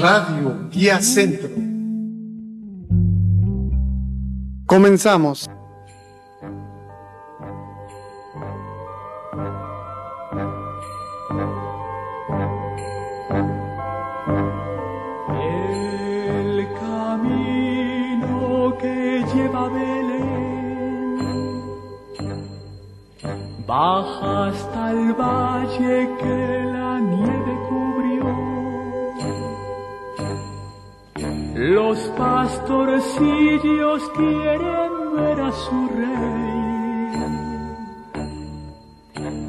[0.00, 1.48] Radio Guía Centro.
[4.66, 5.48] Comenzamos.
[23.66, 26.53] Baja hasta el valle que
[32.16, 36.54] pastorcillos quieren ver a su rey.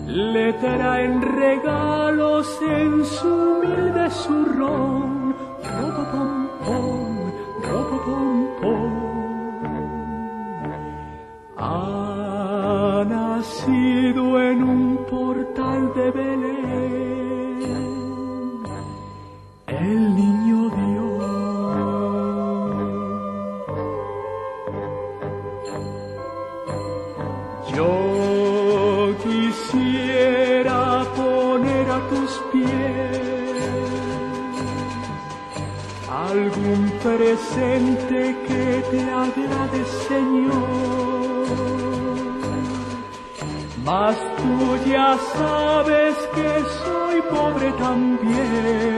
[0.07, 5.35] Le traen regalos en su humilde zurrón.
[5.63, 7.33] Ropopompón.
[7.63, 8.44] Ha
[37.75, 41.45] presente que te agrade, Señor.
[43.83, 46.49] Mas tú ya sabes que
[46.83, 48.95] soy pobre también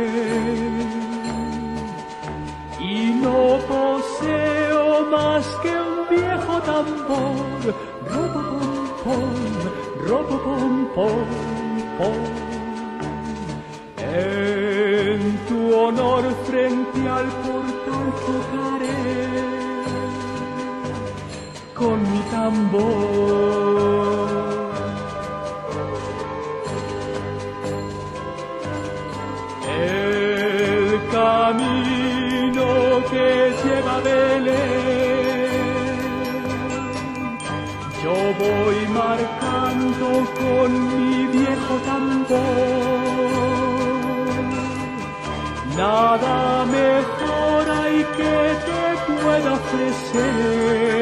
[2.80, 7.76] y no poseo más que un viejo tambor.
[8.10, 8.42] Robo
[9.04, 9.36] pom,
[10.08, 11.28] robo pom pom
[11.98, 12.20] pom.
[13.98, 16.17] En tu honor
[22.48, 22.56] El
[31.12, 32.66] camino
[33.12, 33.28] que
[33.64, 35.58] lleva Belén,
[38.02, 40.08] yo voy marcando
[40.40, 43.18] con mi viejo tambor.
[45.76, 48.36] Nada mejor hay que
[48.68, 50.97] te pueda ofrecer.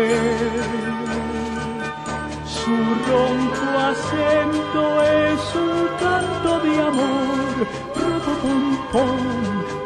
[3.10, 7.56] Ronco acento es un canto de amor.
[7.96, 9.22] Robo pom pom,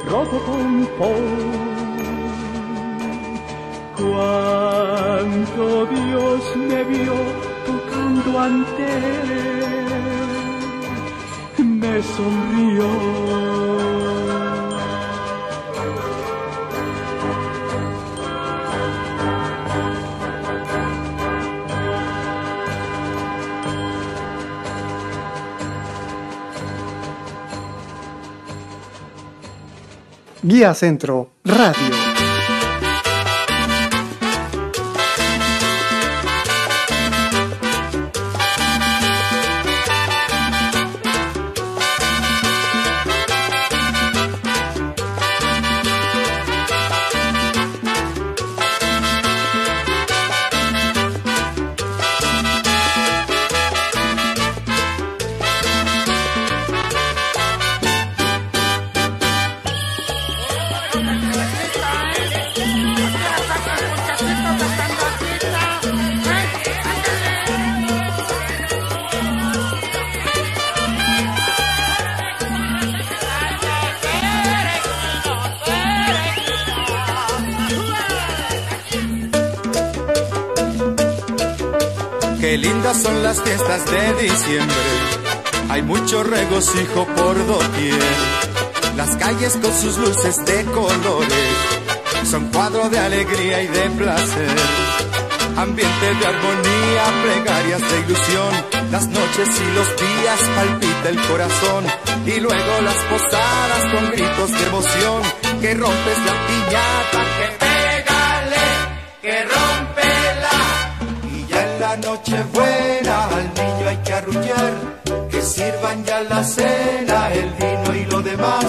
[0.09, 1.25] robo pom pom.
[3.97, 7.17] Cuánto Dios me vio
[7.65, 8.85] tocando ante
[11.57, 13.88] él, me sonrió.
[30.41, 32.28] Guía Centro Radio.
[83.29, 84.75] Las fiestas de diciembre.
[85.69, 88.11] Hay mucho regocijo por doquier.
[88.97, 91.53] Las calles con sus luces de colores
[92.23, 94.55] son cuadro de alegría y de placer.
[95.57, 98.51] Ambiente de armonía, plegarias de ilusión.
[98.89, 101.85] Las noches y los días palpita el corazón.
[102.25, 105.21] Y luego las posadas con gritos de emoción.
[105.61, 107.68] Que rompes la piñata,
[112.01, 114.73] noche buena al niño hay que arrullar,
[115.29, 118.65] que sirvan ya la cena, el vino y lo demás,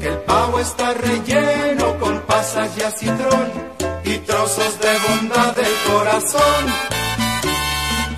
[0.00, 3.52] que el pavo está relleno con pasas y acitrón
[4.04, 6.62] y trozos de bondad del corazón.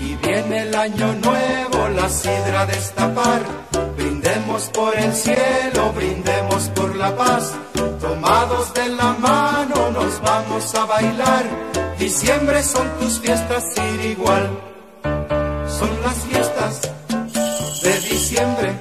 [0.01, 3.43] Y viene el año nuevo, la sidra destapar,
[3.97, 7.53] brindemos por el cielo, brindemos por la paz,
[8.01, 11.78] tomados de la mano nos vamos a bailar.
[11.99, 14.49] Diciembre son tus fiestas sin igual.
[15.69, 16.81] Son las fiestas
[17.83, 18.73] de diciembre,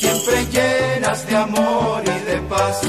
[0.00, 2.80] siempre llenas de amor y de paz.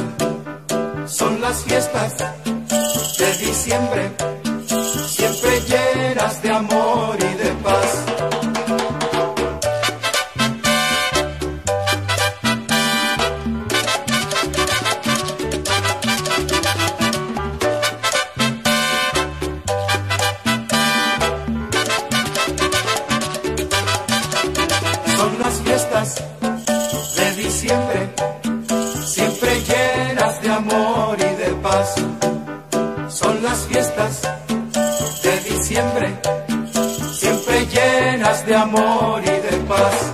[1.08, 4.12] Son las fiestas de diciembre,
[5.10, 7.27] siempre llenas de amor y
[38.68, 40.14] amor y de paz.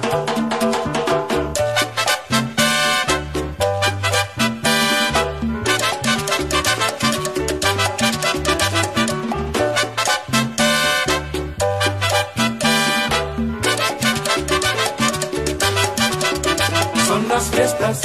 [17.07, 18.01] Son las fiestas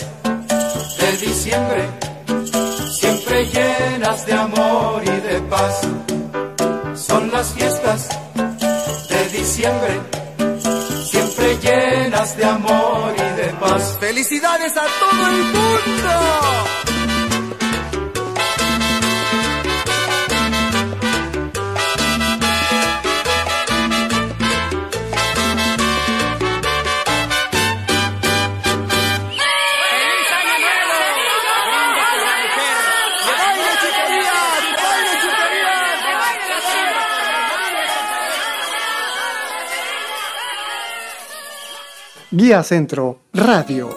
[0.98, 1.82] de diciembre,
[2.90, 5.80] siempre llenas de amor y de paz.
[6.94, 8.08] Son las fiestas
[9.08, 10.00] de diciembre,
[12.18, 13.96] de amor y de paz.
[14.00, 16.97] ¡Felicidades a todo el mundo!
[42.48, 43.90] Centro Radio.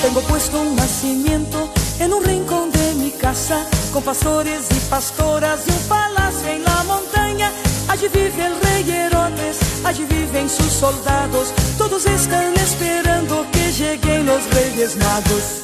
[0.00, 1.68] Tengo puesto un nacimiento
[1.98, 6.84] en un rincón de mi casa, con pastores y pastoras y un palacio en la
[6.84, 7.50] montaña.
[7.88, 14.51] Allí vive el rey Herodes, allí viven sus soldados, todos están esperando que lleguen los
[14.82, 15.61] reyes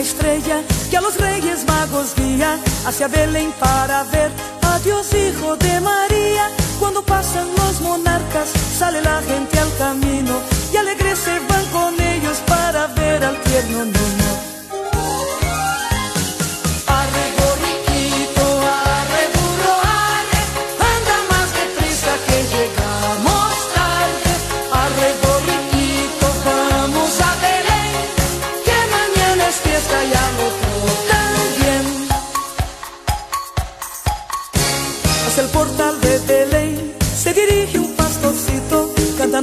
[0.00, 4.30] estrella que a los reyes magos guía hacia Belén para ver
[4.62, 6.50] a Dios Hijo de María.
[6.78, 8.48] Cuando pasan los monarcas,
[8.78, 10.34] sale la gente al camino
[10.72, 14.25] y alegres se van con ellos para ver al tierno niño.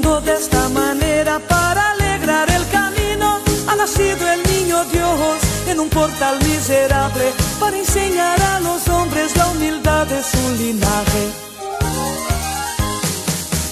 [0.01, 3.39] De esta manera para alegrar el camino.
[3.67, 5.37] Ha nacido el niño Dios
[5.67, 11.31] en un portal miserable para enseñar a los hombres la humildad de su linaje.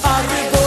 [0.04, 0.61] Arre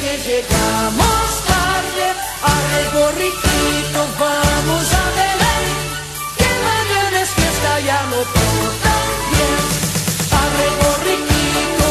[0.00, 2.06] que llegamos tarde.
[2.42, 5.66] Arre borriquito, vamos a Belén,
[6.38, 8.48] que mañana es fiesta y al otro
[8.88, 9.60] también.
[10.42, 11.88] Arre borriquito,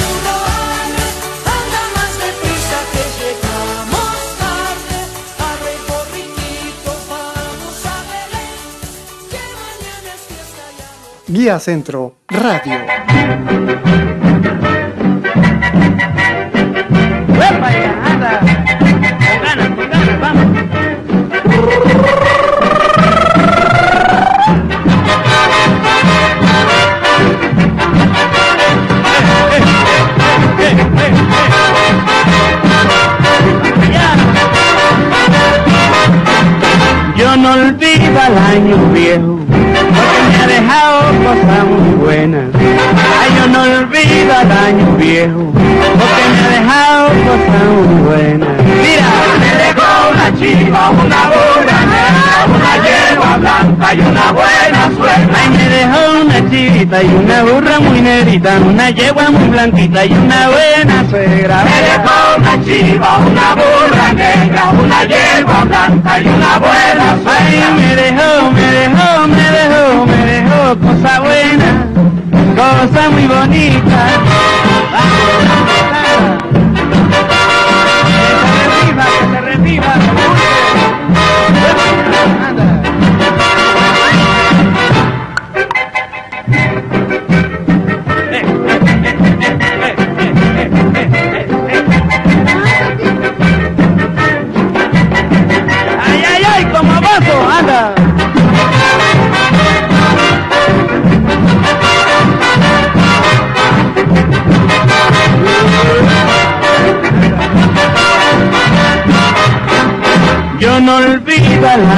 [0.00, 1.08] burro, arre,
[1.56, 4.98] anda más deprisa que llegamos tarde.
[5.50, 8.58] Arre borriquito, vamos a Belén,
[9.32, 14.19] que mañana es fiesta y al otro Guía Centro Radio.
[17.40, 17.90] ¡Uepa, ya!
[18.04, 18.40] ¡Anda!
[18.78, 20.46] Con ganas, con ganas, vamos.
[37.16, 42.59] Yo no olvido al año viejo, porque me ha dejado cosas muy buenas.
[43.50, 48.48] No olvido al año viejo, porque me ha dejado cosas muy buenas.
[48.64, 55.36] Mira, me dejó una chiva, una burra negra, una hierba blanca y una buena suegra.
[55.36, 60.12] Ay, me dejó una chivita y una burra muy negrita, una yegua muy blanquita y
[60.12, 61.64] una buena suegra.
[61.64, 67.36] Me dejó una chiva, una burra negra, una yegua blanca y una buena suegra.
[67.36, 71.86] Ay, me dejó, me dejó, me dejó, me dejó cosa buena,
[72.60, 74.06] cosa muy bonita.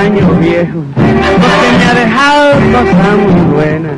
[0.02, 3.92] Olvido al año viejo, porque me ha dejado cosas muy buenas.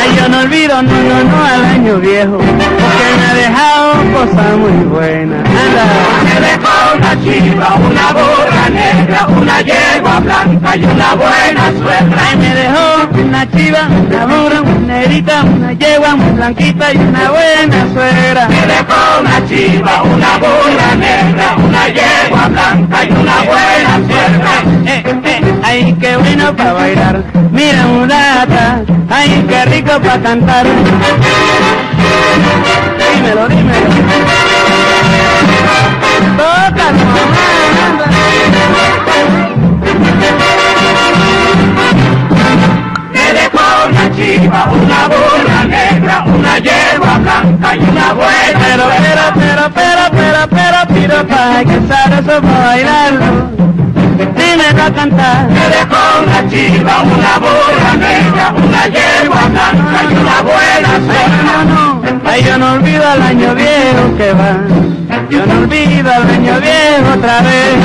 [0.00, 4.56] Ay, yo no olvido, no, no, no al año viejo, porque me ha dejado cosas
[4.56, 5.42] muy buenas.
[6.24, 8.12] Me dejó una chiva, una
[9.08, 12.36] una yegua blanca y una buena suegra.
[12.36, 17.86] Me dejó una chiva, una burra, una negrita, una yegua muy blanquita y una buena
[17.92, 18.48] suegra.
[18.48, 24.52] Me dejó una chiva, una burra negra, una yegua blanca y una buena suegra.
[24.86, 27.22] Eh, eh, ay, qué bueno para bailar.
[27.52, 30.66] Mira, mulata, ay, qué rico para cantar.
[33.14, 33.90] Dímelo, dímelo.
[36.36, 37.59] Toca, me
[44.20, 48.58] chiva, una burra negra, una yegua blanca y una buena.
[48.60, 53.30] Pero, pero, pero, pero, pero, pero, pero, para que sabes bailarlo.
[54.36, 55.48] Dímelo a cantar.
[55.48, 61.40] Me dejó una chiva, una burra negra, una yegua blanca y una buena suegra.
[61.46, 64.52] No, no, ay, yo no olvido al año viejo que va.
[65.30, 67.76] Yo no olvido al año viejo otra vez.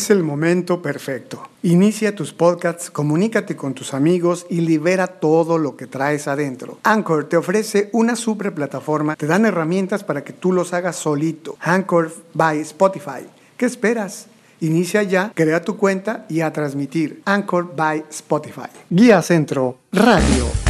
[0.00, 1.42] Es el momento perfecto.
[1.62, 6.78] Inicia tus podcasts, comunícate con tus amigos y libera todo lo que traes adentro.
[6.84, 11.58] Anchor te ofrece una super plataforma, te dan herramientas para que tú los hagas solito.
[11.60, 13.26] Anchor by Spotify.
[13.58, 14.28] ¿Qué esperas?
[14.60, 17.20] Inicia ya, crea tu cuenta y a transmitir.
[17.26, 18.70] Anchor by Spotify.
[18.88, 20.69] Guía Centro Radio.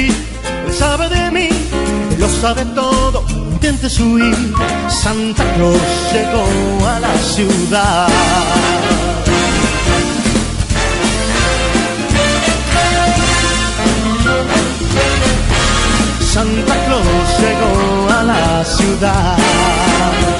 [0.00, 1.48] él sabe de mí,
[2.18, 3.24] lo sabe todo.
[3.52, 4.36] Intentes huir,
[4.88, 5.80] Santa Claus
[6.12, 8.08] llegó a la ciudad.
[16.32, 20.35] Santa Claus llegó a la ciudad.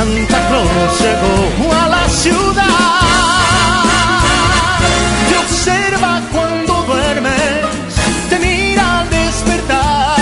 [0.00, 2.64] Santa Claus llegó a la ciudad.
[5.28, 7.92] Te observa cuando duermes,
[8.30, 10.16] te mira al despertar.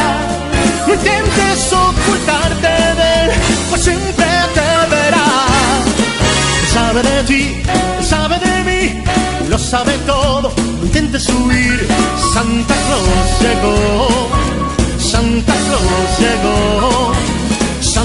[0.85, 3.31] No intentes ocultarte de él,
[3.71, 5.29] pues siempre te verá.
[6.75, 7.63] Sabe de ti,
[8.03, 9.03] sabe de mí,
[9.49, 11.87] lo sabe todo, no intentes huir.
[12.35, 14.09] Santa Claus llegó,
[14.99, 17.13] Santa Claus llegó,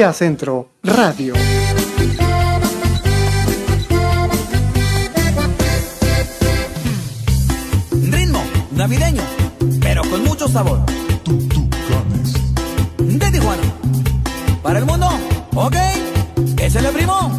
[0.00, 1.34] Centro Radio.
[8.10, 9.22] Ritmo navideño,
[9.78, 10.80] pero con mucho sabor.
[12.98, 13.62] De Tijuana.
[14.62, 15.06] Para el mundo,
[15.54, 15.76] ok,
[16.56, 17.38] que celebremos.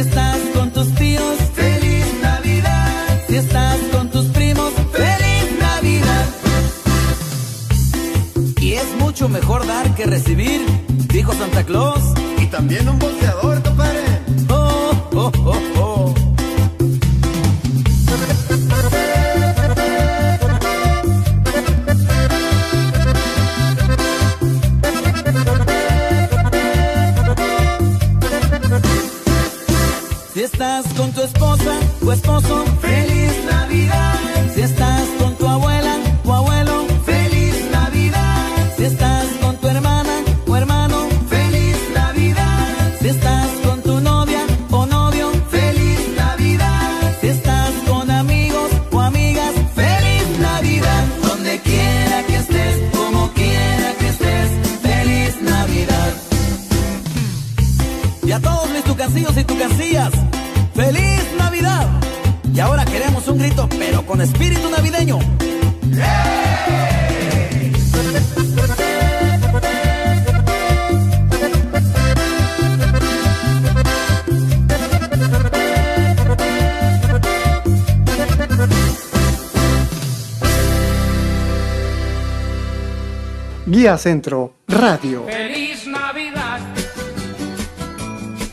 [0.00, 3.20] Si estás con tus tíos, feliz Navidad.
[3.28, 6.26] Si estás con tus primos, feliz Navidad.
[8.62, 10.62] Y es mucho mejor dar que recibir,
[11.12, 12.00] dijo Santa Claus.
[12.38, 13.60] Y también un boceador.
[84.00, 85.26] Centro Radio.
[85.26, 86.60] Feliz Navidad.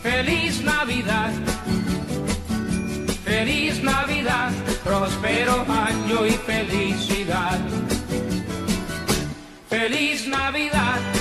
[0.04, 1.32] Feliz Navidad.
[3.24, 4.52] Feliz Navidad.
[4.84, 7.60] Próspero año y felicidad.
[9.70, 11.17] Feliz Navidad.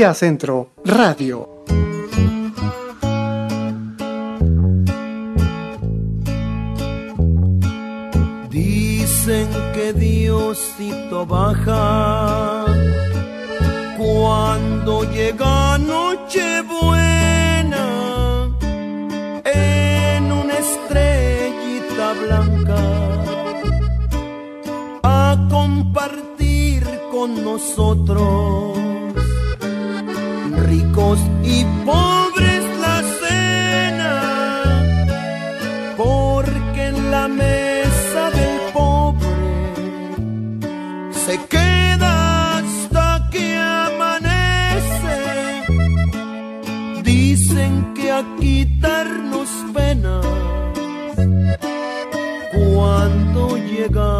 [0.00, 1.62] Centro Radio.
[8.48, 12.64] Dicen que Diosito baja
[13.98, 17.28] cuando llega Nochebuena
[19.44, 22.80] en una estrellita blanca
[25.02, 28.79] a compartir con nosotros
[30.72, 34.14] y pobres la cena
[35.96, 39.74] porque en la mesa del pobre
[41.24, 45.18] se queda hasta que amanece.
[47.02, 50.24] Dicen que a quitarnos penas
[52.52, 54.19] cuando llega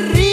[0.00, 0.23] pobres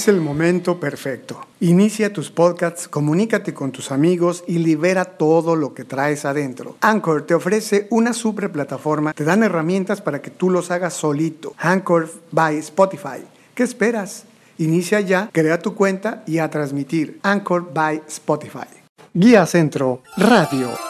[0.00, 1.46] Es el momento perfecto.
[1.60, 6.76] Inicia tus podcasts, comunícate con tus amigos y libera todo lo que traes adentro.
[6.80, 11.52] Anchor te ofrece una super plataforma, te dan herramientas para que tú los hagas solito.
[11.58, 13.22] Anchor by Spotify.
[13.54, 14.24] ¿Qué esperas?
[14.56, 17.20] Inicia ya, crea tu cuenta y a transmitir.
[17.22, 18.68] Anchor by Spotify.
[19.12, 20.89] Guía Centro Radio.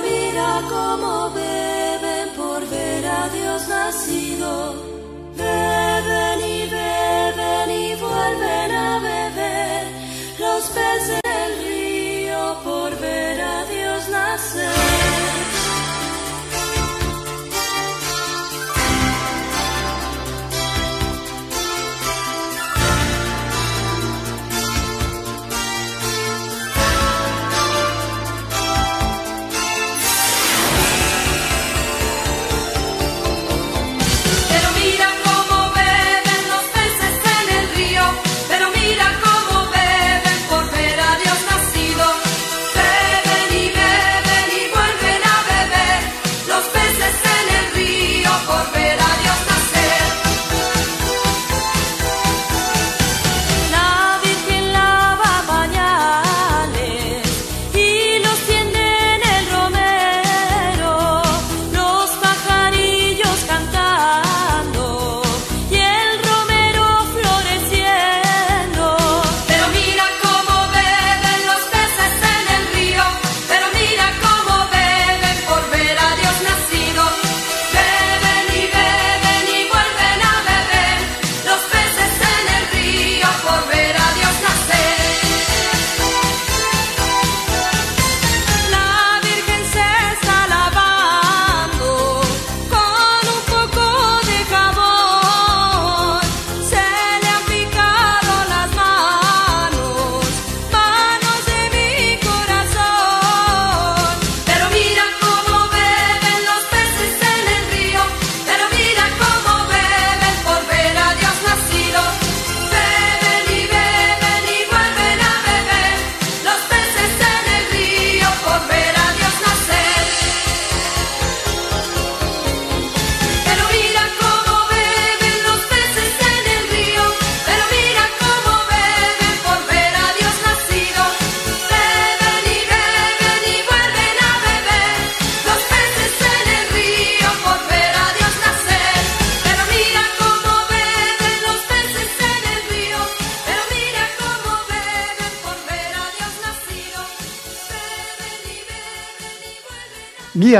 [0.00, 4.74] mira cómo beben por ver a Dios nacido.
[5.36, 9.86] Beben y beben y vuelven a beber
[10.38, 11.21] los peces.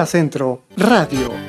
[0.07, 1.42] Centro Radio.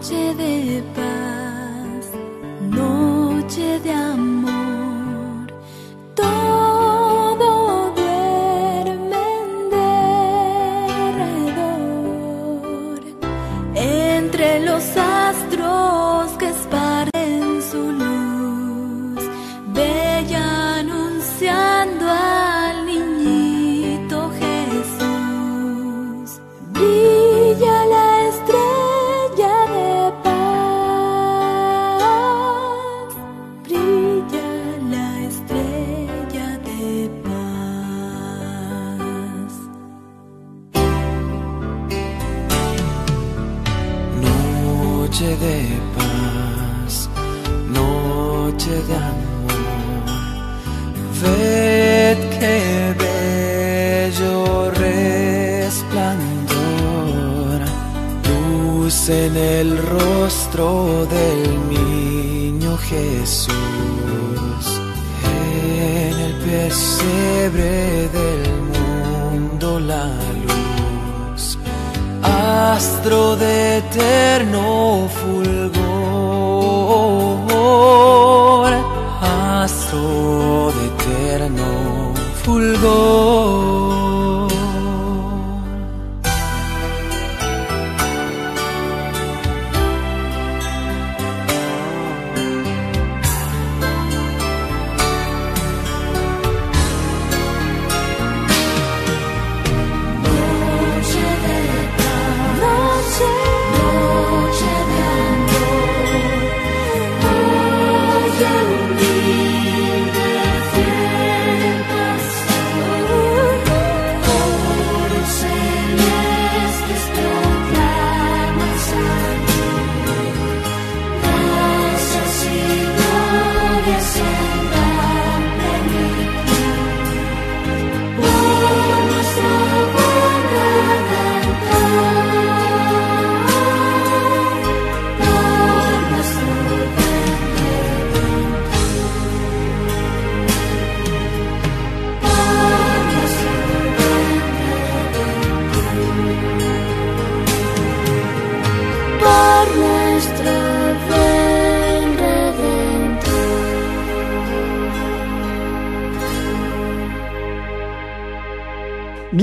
[0.00, 0.99] To the.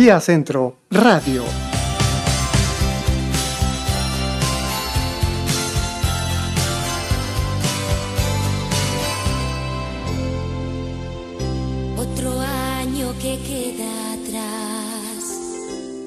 [0.07, 1.43] Vía Centro Radio.
[11.97, 15.23] Otro año que queda atrás,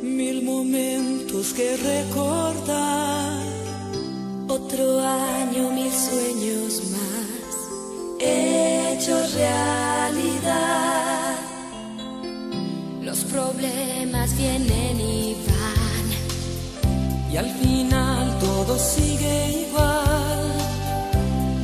[0.02, 3.44] mil momentos que recordar,
[4.48, 10.89] otro año, mil sueños más, hechos realidad.
[13.10, 16.08] Los problemas vienen y van.
[17.32, 20.52] Y al final todo sigue igual.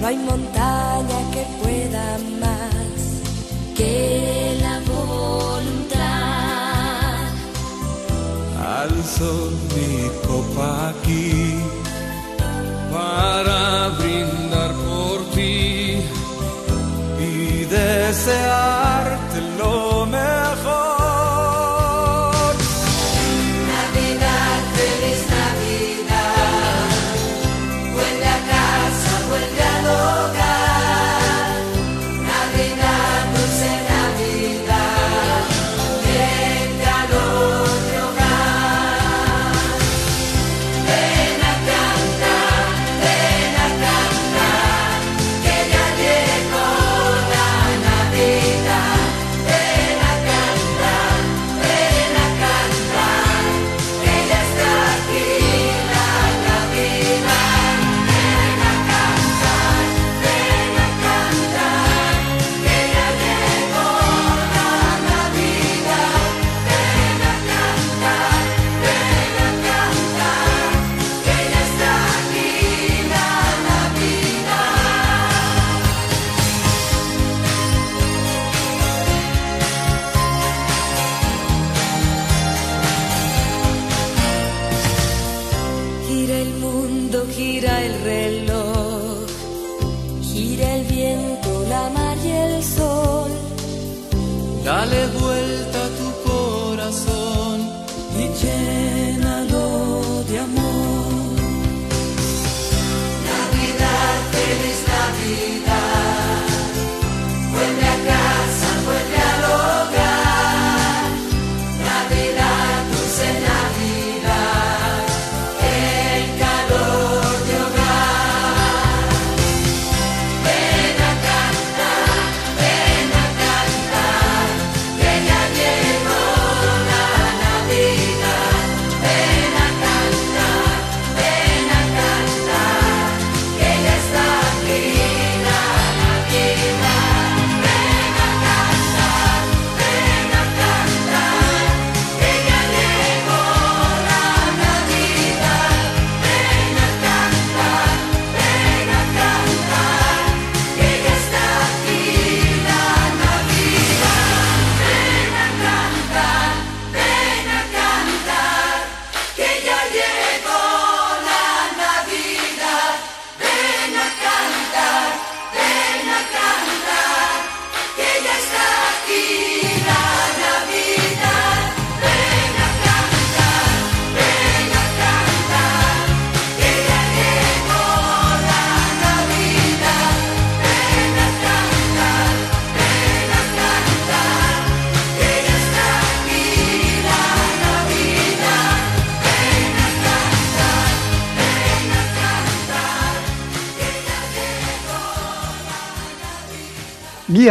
[0.00, 2.98] No hay montaña que pueda más
[3.76, 6.00] que la voluntad.
[8.82, 11.60] Alzo mi copa aquí
[12.92, 16.02] para brindar por ti
[17.20, 18.75] y desear.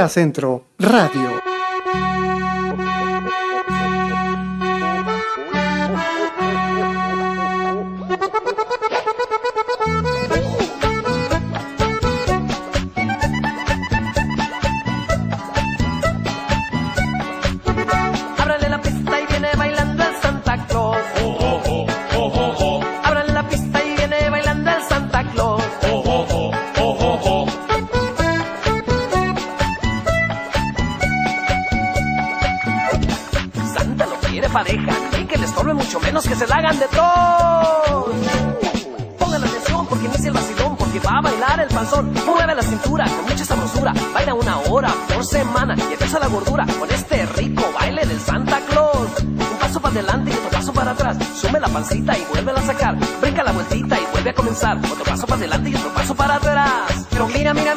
[0.09, 1.54] Centro Radio.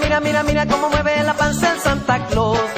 [0.09, 2.78] mira, mira, mira cómo mueve la panza el Santa Claus.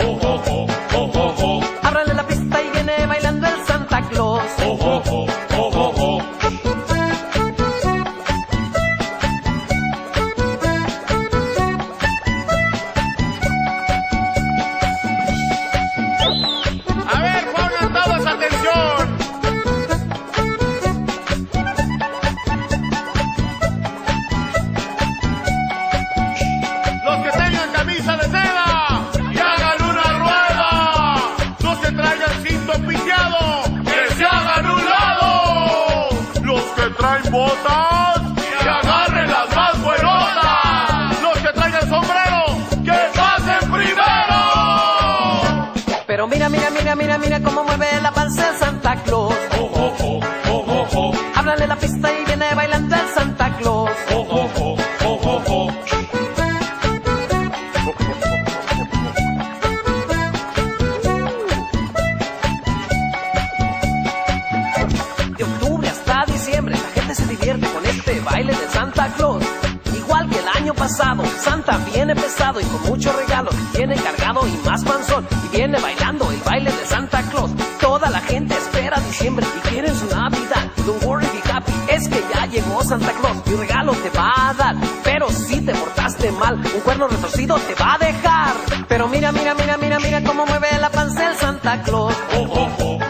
[88.91, 92.13] Pero mira, mira, mira, mira, mira cómo mueve la panza el Santa Claus.
[92.35, 93.10] Oh, oh, oh.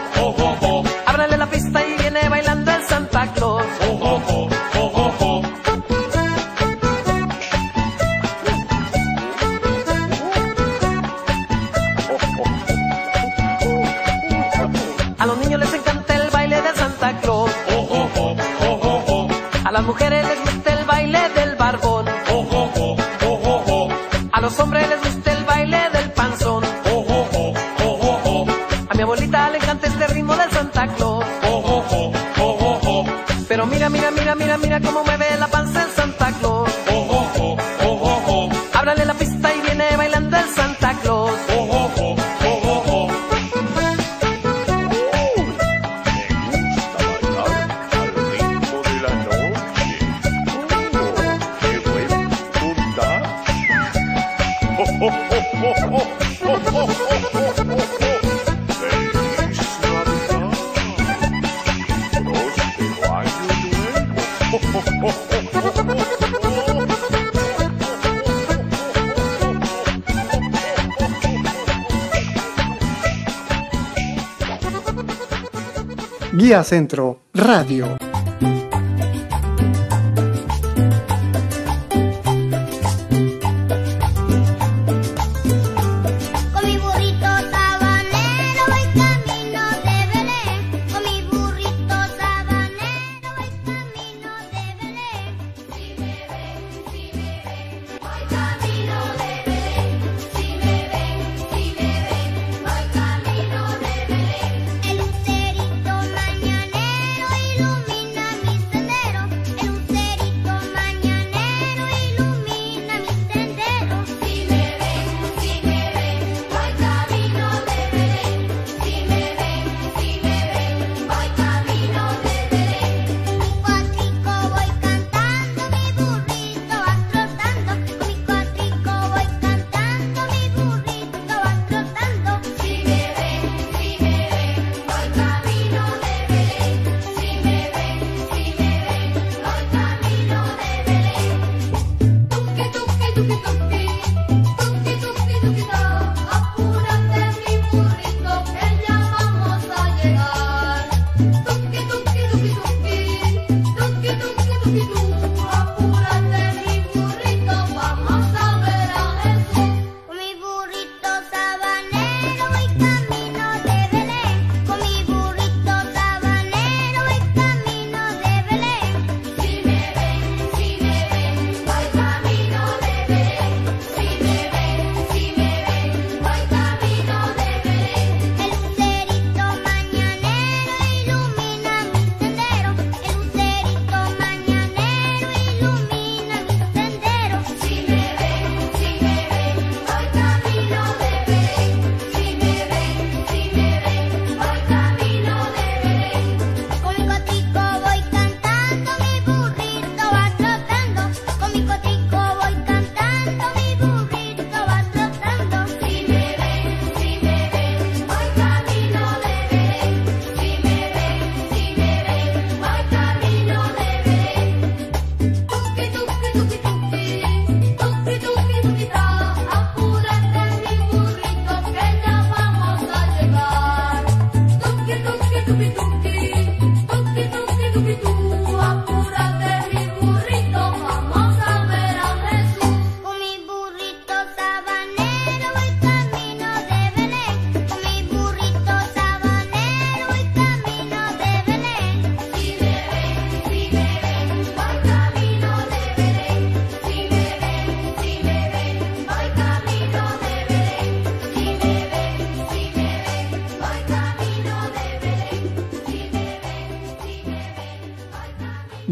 [76.59, 78.00] Centro Radio.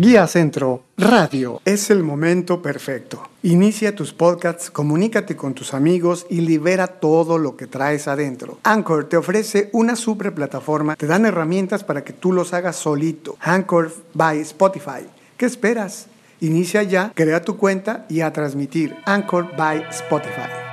[0.10, 1.62] Guía Centro Radio.
[1.66, 3.30] Es el momento perfecto.
[3.44, 8.58] Inicia tus podcasts, comunícate con tus amigos y libera todo lo que traes adentro.
[8.64, 13.38] Anchor te ofrece una super plataforma, te dan herramientas para que tú los hagas solito.
[13.40, 15.06] Anchor by Spotify.
[15.38, 16.08] ¿Qué esperas?
[16.40, 20.69] Inicia ya, crea tu cuenta y a transmitir Anchor by Spotify.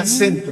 [0.00, 0.49] acento.